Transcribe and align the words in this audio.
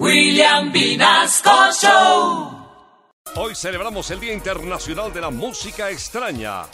William 0.00 0.72
Vinasco 0.72 1.70
Show. 1.72 2.50
Hoy 3.36 3.54
celebramos 3.54 4.10
el 4.10 4.18
Día 4.18 4.32
Internacional 4.32 5.12
de 5.12 5.20
la 5.20 5.30
Música 5.30 5.88
Extraña, 5.88 6.64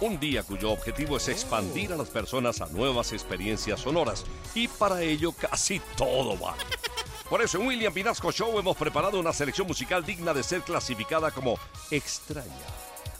un 0.00 0.20
día 0.20 0.44
cuyo 0.44 0.70
objetivo 0.70 1.16
es 1.16 1.26
expandir 1.26 1.92
a 1.92 1.96
las 1.96 2.08
personas 2.08 2.60
a 2.60 2.66
nuevas 2.66 3.12
experiencias 3.12 3.80
sonoras 3.80 4.24
y 4.54 4.68
para 4.68 5.02
ello 5.02 5.32
casi 5.32 5.80
todo 5.96 6.36
vale. 6.36 6.62
Por 7.28 7.42
eso 7.42 7.58
en 7.60 7.66
William 7.66 7.92
Vinasco 7.92 8.30
Show 8.30 8.56
hemos 8.60 8.76
preparado 8.76 9.18
una 9.18 9.32
selección 9.32 9.66
musical 9.66 10.04
digna 10.04 10.32
de 10.32 10.44
ser 10.44 10.62
clasificada 10.62 11.32
como 11.32 11.58
extraña, 11.90 12.66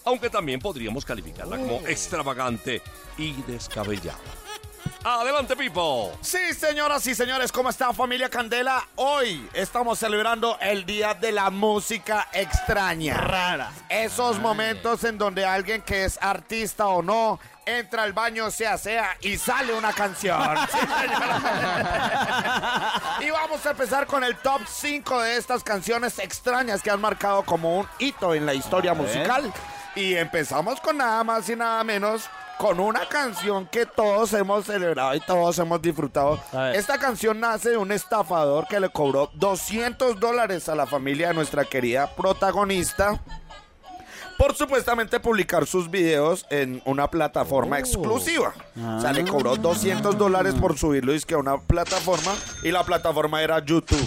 aunque 0.05 0.31
también 0.31 0.61
podríamos 0.61 1.05
calificarla 1.05 1.59
como 1.59 1.85
extravagante 1.89 2.81
y 3.17 3.33
descabellada. 3.43 4.19
Adelante, 5.05 5.55
Pipo. 5.55 6.13
Sí, 6.21 6.53
señoras 6.55 7.07
y 7.07 7.15
señores, 7.15 7.53
¿cómo 7.53 7.71
está 7.71 7.93
familia 7.93 8.29
Candela? 8.29 8.85
Hoy 8.97 9.49
estamos 9.53 9.99
celebrando 10.01 10.59
el 10.61 10.85
Día 10.85 11.15
de 11.15 11.31
la 11.31 11.51
Música 11.51 12.27
Extraña. 12.33 13.15
Rara. 13.15 13.71
Esos 13.89 14.41
momentos 14.41 15.05
en 15.05 15.17
donde 15.17 15.47
alguien 15.47 15.83
que 15.83 16.05
es 16.05 16.19
artista 16.21 16.89
o 16.89 17.01
no 17.01 17.39
entra 17.65 18.03
al 18.03 18.13
baño, 18.13 18.51
se 18.51 18.67
asea 18.67 19.17
y 19.21 19.37
sale 19.37 19.73
una 19.75 19.93
canción. 19.93 20.39
Sí, 23.21 23.27
y 23.27 23.31
vamos 23.31 23.65
a 23.67 23.71
empezar 23.71 24.07
con 24.07 24.25
el 24.25 24.37
top 24.37 24.63
5 24.67 25.21
de 25.21 25.37
estas 25.37 25.63
canciones 25.63 26.19
extrañas 26.19 26.83
que 26.83 26.91
han 26.91 27.01
marcado 27.01 27.45
como 27.45 27.79
un 27.79 27.89
hito 27.99 28.35
en 28.35 28.47
la 28.47 28.55
historia 28.55 28.95
musical. 28.95 29.53
Y 29.95 30.15
empezamos 30.15 30.81
con 30.81 30.97
nada 30.97 31.23
más 31.25 31.49
y 31.49 31.57
nada 31.57 31.85
menos 31.85 32.29
con 32.59 32.81
una 32.81 33.09
canción 33.09 33.67
que 33.67 33.87
todos 33.87 34.33
hemos 34.35 34.67
celebrado 34.67 35.15
y 35.15 35.21
todos 35.21 35.59
hemos 35.59 35.81
disfrutado. 35.81 36.41
Esta 36.75 36.99
canción 36.99 37.41
nace 37.41 37.71
de 37.71 37.77
un 37.77 37.93
estafador 37.93 38.67
que 38.67 38.81
le 38.81 38.91
cobró 38.91 39.31
200 39.35 40.19
dólares 40.19 40.69
a 40.69 40.75
la 40.75 40.87
familia 40.87 41.29
de 41.29 41.35
nuestra 41.35 41.65
querida 41.65 42.15
protagonista 42.15 43.21
por 44.39 44.55
supuestamente 44.55 45.19
publicar 45.19 45.67
sus 45.67 45.91
videos 45.91 46.47
en 46.49 46.81
una 46.85 47.11
plataforma 47.11 47.79
exclusiva. 47.79 48.55
O 48.97 49.01
sea, 49.01 49.13
le 49.13 49.25
cobró 49.25 49.57
200 49.57 50.17
dólares 50.17 50.55
por 50.55 50.79
subirlo 50.79 51.13
dizque 51.13 51.35
a 51.35 51.39
una 51.39 51.61
plataforma 51.61 52.35
y 52.63 52.71
la 52.71 52.85
plataforma 52.85 53.43
era 53.43 53.59
YouTube. 53.65 53.99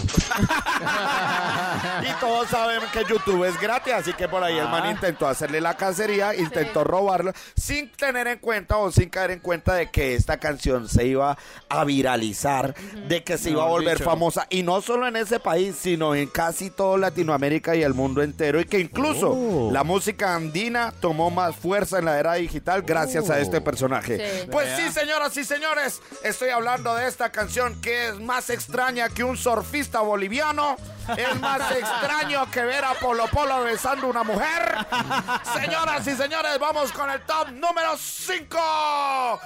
y 2.02 2.20
todos 2.20 2.48
saben 2.48 2.80
que 2.92 3.04
YouTube 3.04 3.44
es 3.44 3.60
gratis, 3.60 3.92
así 3.92 4.12
que 4.14 4.26
por 4.26 4.42
ahí 4.42 4.56
el 4.56 4.68
man 4.68 4.90
intentó 4.90 5.28
hacerle 5.28 5.60
la 5.60 5.76
cacería, 5.76 6.34
intentó 6.34 6.82
robarlo 6.82 7.32
sin 7.54 7.92
tener 7.92 8.26
en 8.26 8.38
cuenta 8.38 8.78
o 8.78 8.90
sin 8.90 9.10
caer 9.10 9.32
en 9.32 9.40
cuenta 9.40 9.74
de 9.74 9.90
que 9.90 10.14
esta 10.14 10.38
canción 10.38 10.88
se 10.88 11.06
iba 11.06 11.36
a 11.68 11.84
viralizar, 11.84 12.74
de 13.06 13.22
que 13.22 13.36
se 13.36 13.50
iba 13.50 13.64
a 13.64 13.68
volver 13.68 13.98
dicho. 13.98 14.08
famosa 14.08 14.46
y 14.48 14.62
no 14.62 14.80
solo 14.80 15.06
en 15.06 15.16
ese 15.16 15.40
país, 15.40 15.76
sino 15.78 16.14
en 16.14 16.26
casi 16.28 16.70
todo 16.70 16.96
Latinoamérica 16.96 17.76
y 17.76 17.82
el 17.82 17.92
mundo 17.92 18.22
entero 18.22 18.60
y 18.60 18.64
que 18.64 18.78
incluso 18.78 19.32
Oh. 19.32 19.70
la 19.72 19.82
música 19.84 20.21
andina 20.24 20.92
tomó 21.00 21.30
más 21.30 21.56
fuerza 21.56 21.98
en 21.98 22.06
la 22.06 22.18
era 22.18 22.34
digital 22.34 22.82
gracias 22.82 23.30
a 23.30 23.38
este 23.38 23.60
personaje. 23.60 24.16
Sí. 24.16 24.48
Pues 24.50 24.68
sí, 24.76 24.92
señoras 24.92 25.36
y 25.36 25.44
señores, 25.44 26.00
estoy 26.22 26.50
hablando 26.50 26.94
de 26.94 27.08
esta 27.08 27.30
canción 27.30 27.80
que 27.80 28.08
es 28.08 28.20
más 28.20 28.50
extraña 28.50 29.08
que 29.08 29.24
un 29.24 29.36
surfista 29.36 30.00
boliviano. 30.00 30.76
Es 31.16 31.40
más 31.40 31.60
extraño 31.76 32.50
que 32.50 32.62
ver 32.62 32.84
a 32.84 32.94
Polo 32.94 33.26
Polo 33.28 33.64
besando 33.64 34.06
a 34.06 34.10
una 34.10 34.22
mujer. 34.22 34.76
Señoras 35.60 36.06
y 36.06 36.14
señores, 36.14 36.58
vamos 36.58 36.92
con 36.92 37.10
el 37.10 37.20
top 37.22 37.48
número 37.50 37.96
5. 37.96 39.40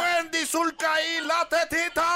Wendy 0.00 0.46
Zulka 0.46 0.90
y 1.02 1.26
la 1.26 1.48
tetita. 1.48 2.07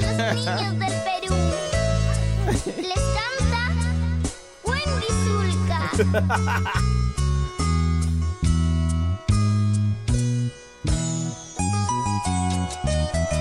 Los 0.00 0.34
niños 0.34 0.74
del 0.78 0.94
Perú. 1.02 1.34
Les 2.76 3.02
canta 3.16 3.62
Wendy 4.64 5.10
Zulka. 5.24 5.80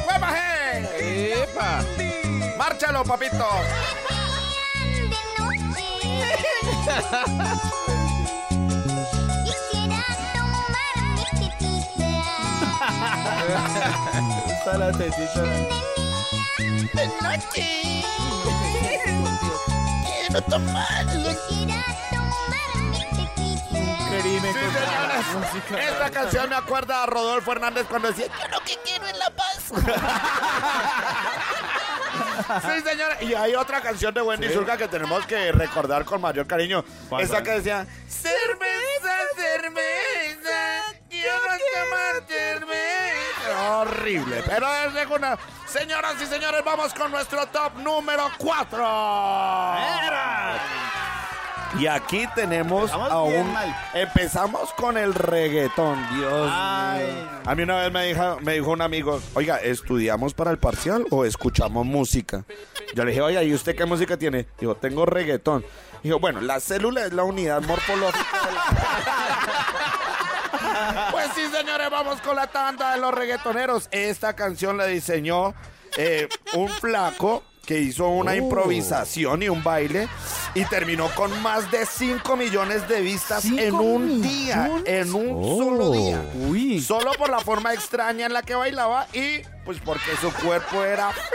¡Huevaje! 0.07 0.53
¡Epa! 1.43 1.69
¡Márchalo, 2.57 3.03
papito! 3.03 3.47
De 4.93 5.19
noche. 5.37 5.87
Quisiera 9.45 10.01
tomar 10.33 10.95
mi 11.15 11.25
tetita. 11.39 12.23
Está 14.69 14.85
la 14.85 14.91
tetita. 14.91 15.41
De 16.93 17.07
noche. 17.23 18.03
Quiero 20.05 20.41
tomar. 20.43 21.05
Quisiera 21.07 21.83
tomar 22.11 22.75
mi 22.91 23.01
tetita. 23.17 24.21
Crime 24.21 24.53
Sí, 24.53 24.59
señores. 24.59 25.89
Esta 25.89 26.07
canción 26.11 26.49
me 26.49 26.55
acuerda 26.55 27.01
a 27.01 27.07
Rodolfo 27.07 27.51
Hernández 27.51 27.87
cuando 27.89 28.09
decía, 28.09 28.27
yo 28.27 28.47
lo 28.49 28.59
que 28.63 28.77
quiero 28.85 29.07
es 29.07 29.17
la 29.17 29.31
paz. 29.31 29.71
sí, 32.61 32.81
señores. 32.87 33.21
Y 33.23 33.33
hay 33.33 33.55
otra 33.55 33.81
canción 33.81 34.13
de 34.13 34.21
Wendy 34.21 34.49
Zulka 34.49 34.77
que 34.77 34.87
tenemos 34.87 35.25
que 35.25 35.51
recordar 35.51 36.05
con 36.05 36.21
mayor 36.21 36.45
cariño. 36.45 36.85
¿Cuál, 37.09 37.23
Esa 37.23 37.41
que 37.41 37.53
decía, 37.53 37.87
cerveza, 38.07 38.68
Horrible, 43.81 44.43
pero 44.45 44.67
es 44.85 44.93
de 44.93 45.05
una... 45.05 45.37
Señoras 45.67 46.15
y 46.21 46.25
señores, 46.25 46.61
vamos 46.65 46.93
con 46.93 47.11
nuestro 47.11 47.45
top 47.47 47.77
número 47.77 48.29
4. 48.37 48.87
Y 51.79 51.85
aquí 51.87 52.25
tenemos 52.33 52.91
a 52.91 53.21
un... 53.21 53.53
Empezamos 53.93 54.73
con 54.73 54.97
el 54.97 55.13
reggaetón, 55.13 55.97
Dios 56.17 56.51
Ay. 56.51 57.05
mío. 57.05 57.29
A 57.45 57.55
mí 57.55 57.63
una 57.63 57.77
vez 57.77 57.91
me 57.91 58.05
dijo, 58.07 58.37
me 58.41 58.53
dijo 58.53 58.71
un 58.71 58.81
amigo, 58.81 59.21
oiga, 59.35 59.57
¿estudiamos 59.57 60.33
para 60.33 60.51
el 60.51 60.57
parcial 60.57 61.05
o 61.11 61.25
escuchamos 61.25 61.85
música? 61.85 62.43
Yo 62.95 63.05
le 63.05 63.11
dije, 63.11 63.21
oiga, 63.21 63.43
¿y 63.43 63.53
usted 63.53 63.75
qué 63.75 63.85
música 63.85 64.17
tiene? 64.17 64.47
Dijo, 64.59 64.75
tengo 64.75 65.05
reggaetón. 65.05 65.63
Dijo, 66.01 66.19
bueno, 66.19 66.41
la 66.41 66.59
célula 66.59 67.05
es 67.05 67.13
la 67.13 67.23
unidad 67.23 67.61
morfológica 67.61 68.45
de 68.47 68.51
la... 68.53 69.18
Pues 71.11 71.27
sí, 71.35 71.41
señores, 71.51 71.89
vamos 71.89 72.21
con 72.21 72.35
la 72.35 72.47
tanda 72.47 72.93
de 72.93 73.01
los 73.01 73.13
reggaetoneros. 73.13 73.87
Esta 73.91 74.33
canción 74.35 74.77
la 74.77 74.85
diseñó 74.85 75.53
eh, 75.97 76.27
un 76.53 76.69
flaco 76.69 77.43
que 77.65 77.79
hizo 77.79 78.07
una 78.07 78.35
improvisación 78.35 79.43
y 79.43 79.49
un 79.49 79.63
baile 79.63 80.07
y 80.55 80.65
terminó 80.65 81.07
con 81.13 81.39
más 81.43 81.69
de 81.69 81.85
5 81.85 82.35
millones 82.35 82.87
de 82.87 83.01
vistas 83.01 83.45
en 83.45 83.57
¿Cinco 83.57 83.77
un 83.83 84.21
día, 84.23 84.55
millones? 84.63 84.83
en 84.87 85.13
un 85.13 85.57
solo 85.57 85.91
día. 85.91 86.23
Uy. 86.49 86.81
Solo 86.81 87.11
por 87.13 87.29
la 87.29 87.39
forma 87.39 87.71
extraña 87.73 88.25
en 88.25 88.33
la 88.33 88.41
que 88.41 88.55
bailaba 88.55 89.05
y 89.13 89.41
pues 89.65 89.77
porque 89.85 90.15
su 90.19 90.31
cuerpo 90.33 90.83
era 90.83 91.11
flaco. 91.11 91.27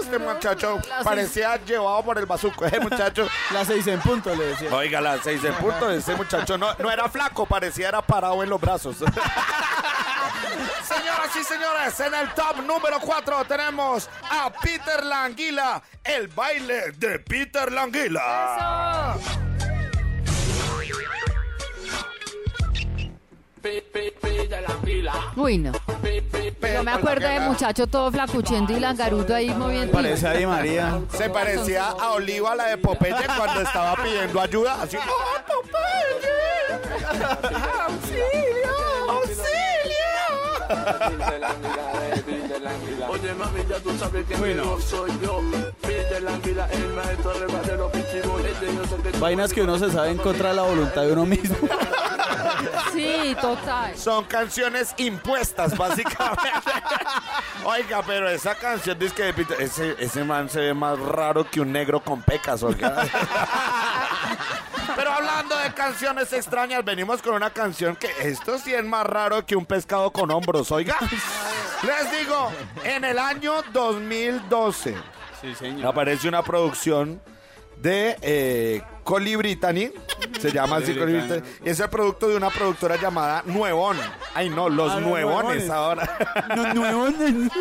Este 0.00 0.18
muchacho 0.18 0.80
parecía 1.04 1.56
llevado 1.64 2.02
por 2.02 2.18
el 2.18 2.26
bazuco. 2.26 2.64
Ese 2.64 2.80
muchacho 2.80 3.28
Las 3.52 3.66
seis 3.66 3.86
en 3.86 4.00
punto, 4.00 4.34
le 4.34 4.46
decía. 4.46 4.74
Oiga, 4.74 5.00
las 5.00 5.22
seis 5.22 5.42
en 5.44 5.54
punto, 5.54 5.90
ese 5.90 6.14
muchacho 6.14 6.58
no, 6.58 6.74
no 6.78 6.90
era 6.90 7.08
flaco, 7.08 7.46
parecía 7.46 7.88
era 7.88 8.02
parado 8.02 8.42
en 8.42 8.50
los 8.50 8.60
brazos. 8.60 8.96
Señoras 10.82 11.36
y 11.38 11.44
señores, 11.44 12.00
en 12.00 12.14
el 12.14 12.32
top 12.34 12.58
número 12.66 12.98
4 13.00 13.44
tenemos 13.46 14.08
a 14.22 14.50
Peter 14.52 15.04
Languila, 15.04 15.82
el 16.04 16.28
baile 16.28 16.92
de 16.92 17.18
Peter 17.18 17.70
Languila. 17.70 19.16
Uy, 25.36 25.58
no. 25.58 25.72
Yo 26.74 26.84
me 26.84 26.90
acuerdo 26.92 27.28
de 27.28 27.40
muchacho 27.40 27.86
todo 27.86 28.10
flacuchento 28.10 28.72
y 28.72 28.80
langaruto 28.80 29.34
ahí 29.34 29.50
moviendo. 29.50 29.92
Parece 29.92 30.28
a 30.28 30.32
Di 30.32 30.46
María. 30.46 31.00
Se 31.16 31.28
parecía 31.30 31.88
a 31.88 32.12
Oliva, 32.12 32.54
la 32.54 32.66
de 32.66 32.78
Popeye, 32.78 33.14
cuando 33.36 33.62
estaba 33.62 33.96
pidiendo 33.96 34.40
ayuda. 34.40 34.82
Así, 34.82 34.96
¡Oh, 34.96 35.02
Popeye! 35.46 36.28
¡Auxilio! 37.86 38.76
¡Auxilio! 39.08 39.58
Oye 43.08 43.34
mami, 43.34 43.60
ya 43.68 43.80
tú 43.80 43.96
sabes 43.98 44.26
que 44.26 44.36
no. 44.54 44.80
soy 44.80 45.10
yo. 45.22 45.40
Pide 45.80 46.20
la 46.20 46.38
vida, 46.38 46.68
el 46.72 46.88
maestro 46.88 47.32
los 47.38 49.20
Vainas 49.20 49.52
que 49.52 49.62
uno 49.62 49.78
se 49.78 49.90
sabe 49.90 50.10
en 50.10 50.18
contra 50.18 50.50
de 50.50 50.56
la 50.56 50.62
voluntad 50.62 51.02
de 51.02 51.12
uno 51.12 51.26
mismo. 51.26 51.56
Sí, 52.92 53.36
total. 53.40 53.96
Son 53.96 54.24
canciones 54.24 54.94
impuestas, 54.96 55.76
básicamente. 55.76 56.70
Oiga, 57.64 58.02
pero 58.06 58.28
esa 58.28 58.54
canción 58.54 58.98
dice 58.98 59.14
que 59.14 59.46
ese, 59.62 59.96
ese 59.98 60.24
man 60.24 60.48
se 60.48 60.60
ve 60.60 60.74
más 60.74 60.98
raro 60.98 61.48
que 61.50 61.60
un 61.60 61.72
negro 61.72 62.00
con 62.00 62.22
pecas, 62.22 62.62
oiga. 62.62 63.04
Pero 64.96 65.12
hablando 65.12 65.56
de 65.56 65.72
canciones 65.74 66.32
extrañas, 66.32 66.84
venimos 66.84 67.20
con 67.22 67.34
una 67.34 67.50
canción 67.50 67.94
que 67.96 68.10
esto 68.22 68.58
sí 68.58 68.74
es 68.74 68.84
más 68.84 69.04
raro 69.06 69.44
que 69.44 69.54
un 69.56 69.66
pescado 69.66 70.10
con 70.10 70.30
hombros, 70.30 70.70
oiga. 70.72 70.96
Les 71.82 72.18
digo, 72.18 72.50
en 72.84 73.04
el 73.04 73.18
año 73.18 73.62
2012 73.72 74.96
Sí, 75.40 75.54
señor. 75.54 75.86
aparece 75.86 76.26
una 76.28 76.42
producción 76.42 77.20
de 77.80 78.16
eh, 78.22 78.82
Collie 79.04 79.36
Brittany, 79.36 79.90
se 80.40 80.52
llama 80.52 80.76
así 80.76 80.92
y 81.64 81.70
es 81.70 81.80
el 81.80 81.88
producto 81.88 82.28
de 82.28 82.36
una 82.36 82.50
productora 82.50 82.96
llamada 82.96 83.42
Nuevón. 83.46 83.96
Ay 84.34 84.50
no, 84.50 84.68
los 84.68 84.92
Ah, 84.92 84.94
los 84.96 85.02
nuevones 85.08 85.66
nuevones. 85.66 85.70
ahora. 85.70 86.18
No, 86.56 86.74
nuevo. 86.74 87.08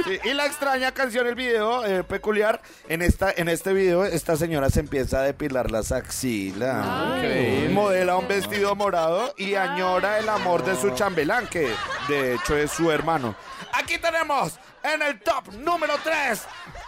Sí, 0.06 0.20
y 0.24 0.34
la 0.34 0.46
extraña 0.46 0.92
canción, 0.92 1.26
el 1.28 1.36
video 1.36 1.86
eh, 1.86 2.04
peculiar, 2.04 2.62
en 2.90 3.02
esta 3.02 3.32
en 3.32 3.48
este 3.48 3.72
video 3.74 4.04
esta 4.06 4.36
señora 4.36 4.70
se 4.70 4.82
empieza 4.82 5.20
a 5.20 5.22
depilar 5.22 5.72
las 5.72 5.92
axilas. 5.92 6.86
Ay. 6.86 7.70
Modela 7.72 8.18
un 8.18 8.28
vestido 8.28 8.76
morado 8.76 9.34
y 9.38 9.56
añora 9.56 10.20
el 10.20 10.28
amor 10.28 10.66
de 10.66 10.76
su 10.76 10.90
chambelán, 10.92 11.48
que 11.48 11.72
de 12.10 12.36
hecho 12.36 12.58
es 12.58 12.72
su 12.72 12.92
hermano. 12.92 13.36
Aquí 13.74 13.98
tenemos 14.00 14.60
en 14.84 15.02
el 15.02 15.20
top 15.22 15.54
número 15.54 15.94
3, 16.04 16.42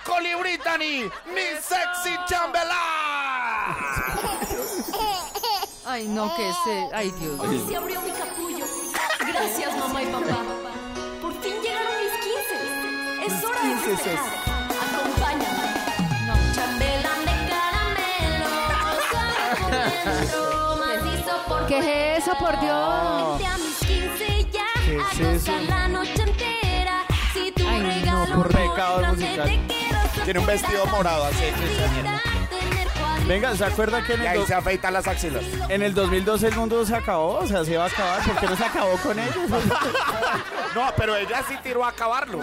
Coli 0.06 0.34
Brittany, 0.36 1.10
mi 1.34 1.42
sexy 1.62 2.16
chambelán. 2.28 2.99
Ay, 5.86 6.08
no, 6.08 6.34
que 6.36 6.52
se. 6.64 6.90
Ay, 6.94 7.12
Dios 7.20 7.38
mío. 7.48 7.62
Se 7.68 7.76
abrió 7.76 8.02
mi 8.02 8.12
capullo. 8.12 8.66
Gracias, 9.28 9.78
mamá 9.78 10.04
y 10.04 10.06
papá. 10.08 10.44
Por 11.22 11.34
fin 11.42 11.54
llegaron 11.62 11.94
mis 12.04 12.14
15. 13.26 13.26
Es 13.26 13.44
hora 13.44 13.62
de 13.62 13.70
15 13.70 13.86
festejar. 13.98 14.34
Acompáñame. 14.86 15.70
Chambelán 16.54 17.20
de 17.26 17.36
caramelo. 17.50 18.50
por 19.62 19.72
dentro, 19.72 20.78
macizo 20.78 21.34
por 21.48 21.66
¿Qué 21.68 21.78
es 21.80 22.24
eso, 22.24 22.32
por 22.38 22.60
Dios? 22.60 23.40
Vente 23.40 23.46
a 23.48 23.58
mis 23.58 23.78
15 23.80 24.48
ya. 24.52 24.66
¿Qué 24.86 24.98
es 24.98 25.42
eso? 25.42 25.52
la 25.68 25.88
noche 25.88 26.22
entera. 26.22 27.06
Si 27.34 27.52
tu 27.52 27.68
Ay, 27.68 27.82
no, 27.82 27.88
regalo 27.90 28.36
por 28.36 28.54
no 28.54 28.60
pecado 28.60 28.96
es 28.96 29.02
grande, 29.02 29.26
musical. 29.26 29.48
te 29.48 29.74
quiero 29.74 30.00
Tiene 30.26 30.40
un 30.40 30.46
vestido 30.46 30.86
morado 30.88 31.24
así, 31.26 31.46
cuadritos. 31.52 32.39
Venga, 33.30 33.56
¿se 33.56 33.64
acuerda 33.64 34.04
que 34.04 34.16
en 34.16 34.24
Y 34.24 34.26
ahí 34.26 34.44
se 34.48 34.56
afeitan 34.56 34.92
las 34.92 35.08
axilas. 35.08 35.44
en 35.70 35.84
el 35.84 35.94
2012 35.94 36.48
el 36.48 36.56
mundo 36.56 36.84
se 36.84 36.96
acabó? 36.96 37.36
O 37.36 37.46
sea, 37.46 37.64
se 37.64 37.74
iba 37.74 37.84
a 37.84 37.88
acabar. 37.88 38.24
¿Por 38.24 38.36
qué 38.38 38.48
no 38.48 38.56
se 38.58 38.66
acabó 38.66 38.98
con 38.98 39.20
ellos? 39.20 39.36
No, 40.76 40.86
pero 40.96 41.16
ella 41.16 41.44
sí 41.48 41.58
tiró 41.64 41.84
a 41.84 41.90
acabarlo. 41.90 42.40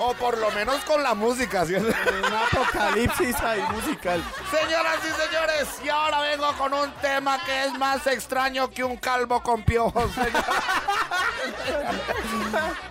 o 0.00 0.14
por 0.14 0.36
lo 0.36 0.50
menos 0.50 0.76
con 0.84 1.00
la 1.00 1.14
música. 1.14 1.64
¿sí? 1.64 1.76
Un 1.76 1.86
apocalipsis 1.86 3.36
ahí 3.40 3.62
musical. 3.72 4.20
Señoras 4.50 4.96
y 5.04 5.22
señores, 5.22 5.68
y 5.84 5.88
ahora 5.88 6.20
vengo 6.22 6.52
con 6.54 6.74
un 6.74 6.90
tema 7.00 7.38
que 7.46 7.66
es 7.66 7.78
más 7.78 8.04
extraño 8.08 8.68
que 8.68 8.82
un 8.82 8.96
calvo 8.96 9.40
con 9.44 9.62
piojos. 9.62 10.10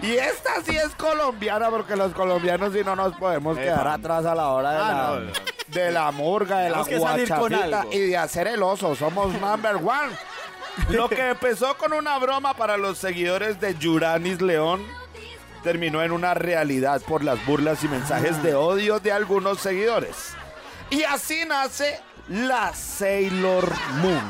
y 0.02 0.14
esta 0.14 0.62
sí 0.66 0.78
es 0.78 0.96
colombiana, 0.96 1.70
porque 1.70 1.98
los 1.98 2.14
colombianos 2.14 2.72
sí 2.72 2.80
no 2.86 2.96
nos 2.96 3.14
podemos 3.18 3.58
quedar 3.58 3.90
atrás 3.90 4.26
a 4.26 4.34
la 4.34 4.48
hora 4.48 4.72
de, 4.72 4.78
Ah, 4.78 4.82
la, 4.90 4.96
no, 4.96 5.20
no. 5.20 5.32
De 5.82 5.92
la 5.92 6.12
murga, 6.12 6.60
de 6.60 6.70
la 6.70 6.84
Tenemos 6.84 6.88
que 6.88 7.00
salir 7.00 7.30
con 7.30 7.40
guachafita 7.40 7.80
algo. 7.82 7.94
y 7.94 8.00
de 8.00 8.18
hacer 8.18 8.48
el 8.48 8.64
oso. 8.64 8.96
Somos 8.96 9.34
number 9.40 9.76
one. 9.76 10.14
Lo 10.90 11.10
que 11.10 11.30
empezó 11.30 11.76
con 11.78 11.94
una 11.94 12.18
broma 12.20 12.54
para 12.54 12.78
los 12.78 12.98
seguidores 12.98 13.60
de 13.60 13.76
Yuranis 13.78 14.42
León 14.42 14.86
terminó 15.64 16.04
en 16.04 16.12
una 16.12 16.34
realidad 16.34 17.02
por 17.02 17.24
las 17.24 17.44
burlas 17.46 17.84
y 17.84 17.88
mensajes 17.88 18.42
de 18.44 18.56
odio 18.56 19.00
de 19.00 19.12
algunos 19.12 19.60
seguidores. 19.60 20.34
Y 20.90 21.04
así 21.04 21.44
nace 21.46 22.00
la 22.30 22.74
Sailor 22.74 23.72
Moon, 24.02 24.30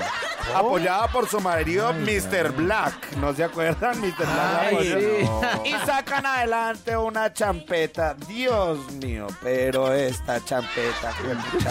apoyada 0.55 1.07
por 1.07 1.27
su 1.27 1.39
marido 1.39 1.93
Mr. 1.93 2.51
Black. 2.51 3.13
¿No 3.17 3.33
se 3.33 3.43
acuerdan? 3.43 3.99
Mr. 3.99 4.17
Black. 4.17 4.67
Ay, 4.69 5.23
sí. 5.63 5.69
Y 5.69 5.85
sacan 5.85 6.25
adelante 6.25 6.95
una 6.95 7.33
champeta. 7.33 8.13
Dios 8.27 8.91
mío, 8.93 9.27
pero 9.41 9.93
esta 9.93 10.43
champeta, 10.43 11.13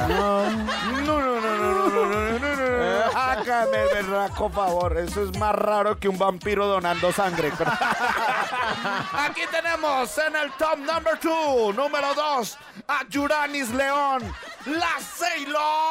No, 0.08 0.50
no, 0.50 1.20
no, 1.20 1.40
no, 1.40 1.40
no, 1.40 1.88
no, 1.88 1.88
no, 1.88 2.38
no, 2.38 2.38
no, 2.38 2.56
no. 2.56 3.18
Hágame 3.18 3.82
el 3.82 3.88
berraco 3.94 4.50
favor. 4.50 4.98
Eso 4.98 5.22
es 5.22 5.38
más 5.38 5.54
raro 5.54 5.98
que 5.98 6.08
un 6.08 6.18
vampiro 6.18 6.66
donando 6.66 7.12
sangre. 7.12 7.52
Aquí 9.12 9.42
tenemos 9.50 10.18
en 10.18 10.36
el 10.36 10.50
top 10.52 10.78
number 10.78 11.18
two, 11.18 11.72
número 11.72 12.14
dos, 12.14 12.58
a 12.88 13.06
Yuranis 13.08 13.70
León, 13.70 14.22
la 14.66 15.00
Sailor 15.00 15.85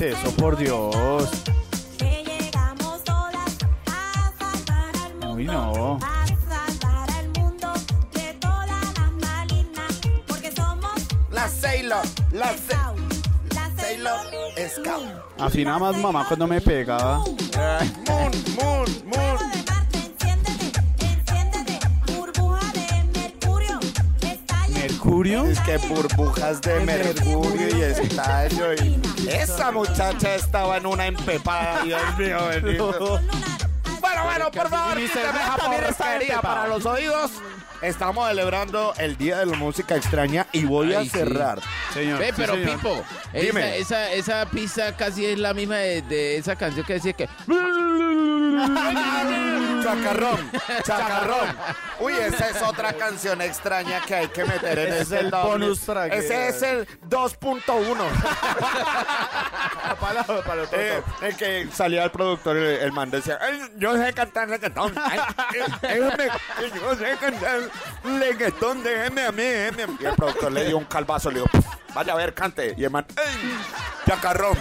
eso, 0.00 0.30
por 0.36 0.56
Dios? 0.56 1.28
Uy, 5.34 5.44
no. 5.44 5.98
La 11.30 11.48
Sailor, 11.48 12.02
la 12.32 12.54
Sailor 13.76 14.26
Scout. 14.68 15.04
Así 15.38 15.64
nada 15.64 15.78
más 15.78 15.96
mamá 15.96 16.24
cuando 16.26 16.46
me 16.46 16.60
pega. 16.60 17.18
Moon, 18.06 18.32
moon, 18.56 18.86
moon. 19.06 19.57
¿Mercurio? 25.08 25.46
Es 25.46 25.58
que 25.60 25.78
burbujas 25.78 26.60
de 26.60 26.80
mercurio 26.80 27.78
y 27.78 27.80
estallo. 27.80 28.74
Y... 28.74 29.00
Esa 29.26 29.72
muchacha 29.72 30.34
estaba 30.34 30.76
en 30.76 30.84
una 30.84 31.06
empepada. 31.06 31.82
Dios 31.82 32.18
mío, 32.18 32.38
bendito. 32.48 33.18
Bueno, 34.00 34.24
bueno, 34.24 34.50
por 34.50 34.70
favor, 34.70 34.98
está 34.98 35.56
porquería 35.56 36.40
para 36.40 36.68
los 36.68 36.86
oídos. 36.86 37.32
Estamos 37.82 38.28
celebrando 38.28 38.94
el 38.96 39.16
Día 39.16 39.38
de 39.38 39.46
la 39.46 39.56
Música 39.56 39.96
Extraña 39.96 40.46
y 40.52 40.64
voy 40.64 40.94
a 40.94 41.02
sí. 41.02 41.10
cerrar. 41.10 41.60
Señor. 41.92 42.18
Ve, 42.18 42.28
sí, 42.28 42.32
pero 42.36 42.54
señor. 42.54 42.76
Pipo, 42.76 43.04
Dime. 43.32 43.78
esa, 43.78 44.10
esa, 44.12 44.40
esa 44.40 44.50
pista 44.50 44.96
casi 44.96 45.26
es 45.26 45.38
la 45.38 45.52
misma 45.52 45.76
de, 45.76 46.02
de 46.02 46.36
esa 46.36 46.56
canción 46.56 46.86
que 46.86 46.94
decía 46.94 47.12
que... 47.12 47.28
Chacarrón, 49.82 50.50
chacarrón. 50.84 51.56
Uy, 52.00 52.12
esa 52.14 52.48
es 52.50 52.62
otra 52.62 52.92
canción 52.92 53.40
extraña 53.42 54.00
que 54.00 54.14
hay 54.14 54.28
que 54.28 54.44
meter 54.44 54.78
en 54.78 54.88
Ese 54.92 55.00
ese 55.00 55.16
es 55.16 55.22
el 55.24 55.30
bonus 55.30 55.80
track. 55.80 56.12
Ese 56.12 56.48
es 56.48 56.62
el 56.62 56.86
2.1. 57.08 57.96
Eh, 60.72 61.02
el 61.22 61.36
que 61.36 61.68
salía 61.72 62.04
el 62.04 62.10
productor, 62.10 62.56
el, 62.56 62.64
el 62.80 62.92
man 62.92 63.10
decía, 63.10 63.38
"Ay, 63.40 63.60
yo 63.76 63.96
sé 63.96 64.12
cantar 64.12 64.48
reggaetón. 64.48 64.92
Ay, 64.96 65.18
eh, 65.54 66.28
yo 66.74 66.94
sé 66.94 67.16
cantar 67.18 67.60
reggaetón, 68.04 68.82
déjeme 68.82 69.24
a 69.24 69.32
mí, 69.32 69.42
déjeme 69.42 69.82
a 69.82 69.86
mí". 69.86 69.96
Y 70.00 70.04
el 70.04 70.14
productor 70.14 70.52
le 70.52 70.64
dio 70.66 70.78
un 70.78 70.84
calvazo, 70.84 71.30
le 71.30 71.40
dijo, 71.40 71.50
vaya 71.94 72.12
a 72.12 72.16
ver, 72.16 72.34
cante. 72.34 72.74
Y 72.76 72.84
el 72.84 72.90
man, 72.90 73.06
¡ey! 73.16 73.58
Chacarrón, 74.06 74.56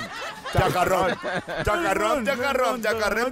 chacarrón, 0.54 1.18
chacarrón, 1.64 2.26
chacarrón, 2.26 2.82
chacarrón. 2.82 3.32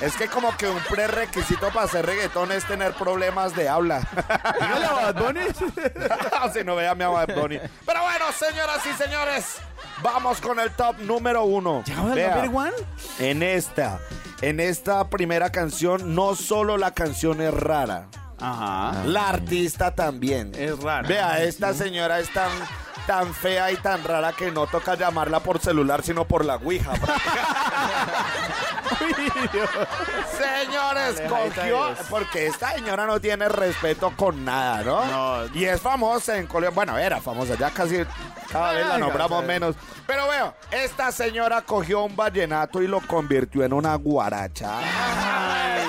Es 0.00 0.16
que 0.16 0.28
como 0.28 0.56
que 0.56 0.68
un 0.68 0.80
prerequisito 0.80 1.68
para 1.68 1.86
hacer 1.86 2.04
reggaetón 2.04 2.52
es 2.52 2.64
tener 2.66 2.92
problemas 2.92 3.54
de 3.56 3.68
habla. 3.68 4.00
Dígale 4.60 4.84
a 4.86 4.92
Bad 4.92 5.14
Bunny. 5.14 5.40
si 6.52 6.64
no 6.64 6.76
vea 6.76 6.94
mi 6.94 7.04
Bad 7.04 7.34
Bunny. 7.34 7.58
Pero 7.86 8.02
bueno, 8.02 8.26
señoras 8.38 8.84
y 8.86 8.92
señores, 9.02 9.56
vamos 10.02 10.40
con 10.40 10.60
el 10.60 10.70
top 10.72 10.98
número 11.00 11.44
uno. 11.44 11.82
¿Ya 11.86 12.02
va 12.02 12.12
el 12.12 12.30
number 12.30 12.50
one? 12.54 12.72
En 13.18 13.42
esta, 13.42 13.98
en 14.42 14.60
esta 14.60 15.08
primera 15.08 15.50
canción, 15.50 16.14
no 16.14 16.34
solo 16.34 16.76
la 16.76 16.92
canción 16.92 17.40
es 17.40 17.54
rara, 17.54 18.08
Ajá. 18.40 19.04
la 19.06 19.28
artista 19.28 19.94
también. 19.94 20.52
Es 20.54 20.78
rara. 20.80 21.08
Vea, 21.08 21.42
esta 21.44 21.72
señora 21.72 22.18
es 22.18 22.30
tan, 22.32 22.50
tan 23.06 23.34
fea 23.34 23.70
y 23.72 23.76
tan 23.76 24.02
rara 24.04 24.32
que 24.32 24.50
no 24.50 24.66
toca 24.66 24.94
llamarla 24.94 25.40
por 25.40 25.58
celular, 25.58 26.02
sino 26.02 26.24
por 26.24 26.44
la 26.44 26.56
Ouija. 26.56 26.92
Señores, 30.38 31.22
cogió, 31.28 31.94
porque 32.10 32.46
esta 32.46 32.72
señora 32.72 33.06
no 33.06 33.20
tiene 33.20 33.48
respeto 33.48 34.12
con 34.16 34.44
nada, 34.44 34.82
¿no? 34.82 35.04
No. 35.04 35.46
Y 35.54 35.64
es 35.64 35.80
famosa 35.80 36.36
en 36.38 36.46
Colombia, 36.46 36.74
bueno, 36.74 36.98
era 36.98 37.20
famosa, 37.20 37.56
ya 37.56 37.70
casi 37.70 38.04
cada 38.50 38.72
vez 38.72 38.86
la 38.86 38.98
nombramos 38.98 39.44
menos. 39.44 39.76
Pero 40.06 40.28
veo, 40.28 40.54
esta 40.70 41.10
señora 41.12 41.62
cogió 41.62 42.04
un 42.04 42.14
vallenato 42.14 42.82
y 42.82 42.86
lo 42.86 43.00
convirtió 43.00 43.64
en 43.64 43.72
una 43.72 43.94
guaracha. 43.96 44.78
Ay, 44.78 45.82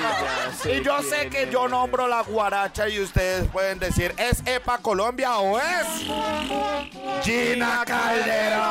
Y 0.68 0.82
yo 0.82 1.02
sé 1.04 1.30
que 1.30 1.50
yo 1.52 1.68
nombro 1.68 2.08
la 2.08 2.22
guaracha 2.22 2.90
y 2.90 3.00
ustedes 3.00 3.48
pueden 3.50 3.78
decir, 3.80 4.14
¿es 4.18 4.42
EPA 4.46 4.80
Colombia 4.80 5.38
o 5.38 5.60
es 5.60 5.86
Gina 7.24 7.84
Calderón? 7.86 8.66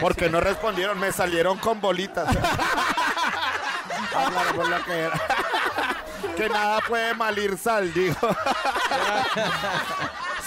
Porque 0.00 0.28
no 0.28 0.40
respondieron, 0.40 0.98
me 0.98 1.12
salieron 1.12 1.58
con 1.58 1.80
bolitas. 1.80 2.28
Hablar 4.14 4.54
por 4.54 4.68
lo 4.68 4.84
que 4.84 4.98
era. 4.98 5.20
Que 6.36 6.48
nada 6.48 6.80
puede 6.86 7.14
malir 7.14 7.56
sal, 7.56 7.92
dijo. 7.92 8.28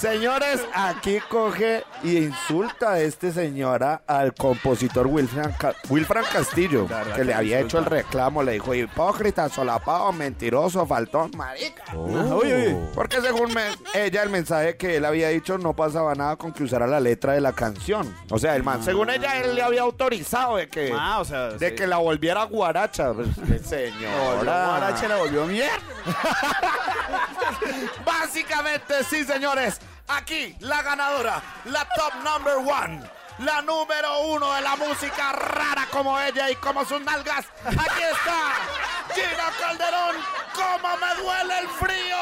Señores, 0.01 0.65
aquí 0.73 1.19
coge 1.29 1.83
y 2.03 2.17
insulta 2.17 2.93
a 2.93 2.99
este 3.01 3.31
señora 3.31 4.01
al 4.07 4.33
compositor 4.33 5.05
Wilfran, 5.05 5.51
Ca- 5.59 5.75
Wilfran 5.89 6.25
Castillo, 6.33 6.87
que 6.87 7.11
que 7.17 7.23
le 7.23 7.35
había 7.35 7.59
hecho 7.59 7.77
el 7.77 7.85
reclamo, 7.85 8.41
le 8.41 8.53
dijo 8.53 8.73
hipócrita, 8.73 9.47
solapado, 9.47 10.11
mentiroso, 10.11 10.87
faltón, 10.87 11.29
marica. 11.37 11.83
Uy, 11.95 12.51
uy. 12.51 12.75
Porque 12.95 13.21
según 13.21 13.53
me- 13.53 13.69
ella, 13.93 14.23
el 14.23 14.29
mensaje 14.31 14.75
que 14.75 14.97
él 14.97 15.05
había 15.05 15.29
dicho 15.29 15.59
no 15.59 15.75
pasaba 15.75 16.15
nada 16.15 16.35
con 16.35 16.51
que 16.51 16.63
usara 16.63 16.87
la 16.87 16.99
letra 16.99 17.33
de 17.33 17.41
la 17.41 17.53
canción. 17.53 18.11
O 18.31 18.39
sea, 18.39 18.55
el 18.55 18.63
man, 18.63 18.83
según 18.83 19.11
ella, 19.11 19.37
él 19.43 19.53
le 19.53 19.61
había 19.61 19.81
autorizado 19.83 20.55
de 20.57 20.67
que, 20.67 20.91
Ah, 20.97 21.19
o 21.19 21.25
sea, 21.25 21.49
de 21.49 21.69
sí. 21.69 21.75
que 21.75 21.85
la 21.85 21.97
volviera 21.97 22.43
guaracha. 22.45 23.13
Pues, 23.13 23.27
señora. 23.69 24.65
Guaracha 24.65 25.07
la 25.07 25.17
volvió 25.17 25.45
mierda. 25.45 25.77
Básicamente, 28.03 29.03
sí, 29.07 29.23
señores. 29.25 29.79
Aquí, 30.15 30.55
la 30.59 30.81
ganadora, 30.81 31.41
la 31.65 31.85
top 31.95 32.13
number 32.23 32.57
one, 32.57 33.01
la 33.39 33.61
número 33.61 34.19
uno 34.21 34.53
de 34.53 34.61
la 34.61 34.75
música 34.75 35.31
rara 35.31 35.87
como 35.91 36.19
ella 36.19 36.49
y 36.49 36.55
como 36.55 36.83
sus 36.85 37.01
nalgas. 37.01 37.45
Aquí 37.65 38.01
está, 38.03 39.15
Gina 39.15 39.51
Calderón. 39.59 40.15
¡Cómo 40.53 40.97
me 40.97 41.15
duele 41.23 41.59
el 41.59 41.69
frío! 41.69 42.17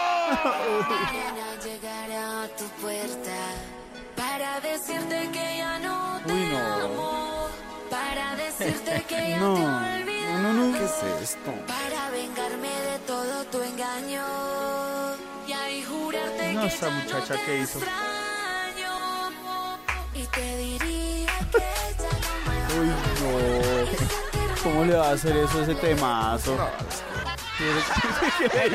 Llegaré 1.63 2.15
a 2.17 2.47
tu 2.57 2.65
puerta 2.81 3.35
para 4.15 4.59
decirte 4.61 5.29
que 5.31 5.57
ya 5.57 5.79
no 5.79 6.19
te 6.25 6.33
Uy, 6.33 6.45
no. 6.45 6.85
amo, 6.85 7.47
para 7.89 8.35
decirte 8.35 9.03
que 9.07 9.29
ya 9.31 9.37
No, 9.39 9.55
te 9.55 9.99
olvidado, 10.01 10.37
no, 10.39 10.53
no. 10.53 10.77
¿Qué 10.77 10.85
es 10.85 11.21
esto? 11.31 11.51
para 11.67 12.09
vengarme 12.11 12.69
de 12.69 12.99
todo 12.99 13.43
tu 13.45 13.61
engaño 13.61 14.23
No, 16.59 16.65
esa 16.65 16.89
muchacha 16.89 17.35
que 17.45 17.59
hizo. 17.59 17.79
extraño 17.79 18.91
y 20.13 20.23
te 20.25 20.57
diría 20.57 21.31
que 21.51 21.59
ya 21.97 22.11
no 22.19 22.49
me 22.51 22.79
Uy, 22.81 22.87
no. 22.89 24.63
¿Cómo 24.63 24.83
le 24.83 24.95
va 24.95 25.09
a 25.09 25.11
hacer 25.13 25.37
eso 25.37 25.59
a 25.59 25.63
ese 25.63 25.75
temazo? 25.75 26.57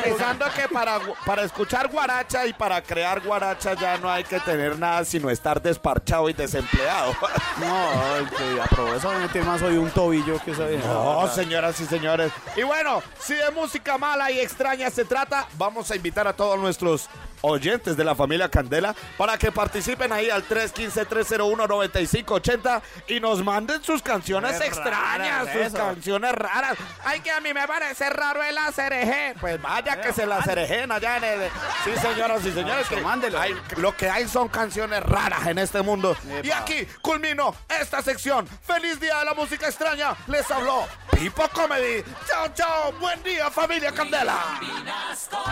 Pensando 0.02 0.46
que 0.54 0.68
para, 0.68 0.98
para 1.24 1.42
escuchar 1.42 1.88
guaracha 1.88 2.46
y 2.46 2.52
para 2.52 2.82
crear 2.82 3.20
guaracha 3.20 3.74
ya 3.74 3.98
no 3.98 4.10
hay 4.10 4.24
que 4.24 4.40
tener 4.40 4.78
nada 4.78 5.04
sino 5.04 5.30
estar 5.30 5.60
desparchado 5.60 6.28
y 6.28 6.32
desempleado. 6.32 7.14
No, 7.60 8.16
el 8.16 8.28
que 8.30 8.60
aprobó 8.60 8.94
ese 8.94 9.08
tema 9.32 9.56
soy 9.58 9.76
un 9.76 9.88
tobillo 9.90 10.40
que 10.44 10.54
sabe. 10.54 10.78
No, 10.78 11.28
señoras 11.28 11.78
y 11.80 11.86
señores. 11.86 12.32
Y 12.56 12.64
bueno, 12.64 13.00
si 13.20 13.34
de 13.34 13.50
música 13.52 13.96
mala 13.96 14.30
y 14.32 14.40
extraña 14.40 14.90
se 14.90 15.04
trata, 15.04 15.46
vamos 15.56 15.88
a 15.92 15.96
invitar 15.96 16.26
a 16.26 16.32
todos 16.32 16.58
nuestros 16.58 17.08
oyentes 17.46 17.96
de 17.96 18.04
la 18.04 18.14
familia 18.14 18.48
Candela 18.48 18.94
para 19.18 19.36
que 19.38 19.52
participen 19.52 20.12
ahí 20.12 20.30
al 20.30 20.46
315-301-9580 20.48 22.82
y 23.08 23.20
nos 23.20 23.42
manden 23.44 23.82
sus 23.82 24.02
canciones 24.02 24.58
Qué 24.58 24.66
extrañas, 24.66 25.48
sus 25.52 25.62
eso. 25.62 25.76
canciones 25.76 26.32
raras. 26.32 26.76
Ay, 27.04 27.20
que 27.20 27.30
a 27.30 27.40
mí 27.40 27.52
me 27.52 27.66
parece 27.66 28.08
raro 28.10 28.42
el 28.42 28.56
acereje. 28.58 29.34
Pues 29.40 29.60
vaya 29.60 30.00
que 30.00 30.12
se 30.12 30.26
la 30.26 30.38
acerejen 30.38 30.90
allá 30.90 31.16
en 31.18 31.24
el... 31.24 31.50
Sí, 31.84 31.90
señoras 32.00 32.44
y 32.44 32.52
señores, 32.52 32.86
que 32.88 33.00
mándelo. 33.00 33.38
hay- 33.40 33.54
lo 33.76 33.96
que 33.96 34.08
hay 34.08 34.26
son 34.28 34.48
canciones 34.48 35.02
raras 35.02 35.46
en 35.46 35.58
este 35.58 35.82
mundo. 35.82 36.16
Y 36.42 36.50
aquí 36.50 36.86
culmino 37.02 37.54
esta 37.80 38.02
sección. 38.02 38.46
¡Feliz 38.62 38.98
Día 39.00 39.18
de 39.18 39.24
la 39.26 39.34
Música 39.34 39.66
Extraña! 39.66 40.14
Les 40.28 40.50
habló 40.50 40.86
Pipo 41.10 41.48
Comedy. 41.50 42.02
¡Chao, 42.28 42.48
chao! 42.54 42.92
¡Buen 43.00 43.22
día, 43.22 43.50
familia 43.50 43.92
Candela! 43.92 44.58
Vinasco 44.60 45.42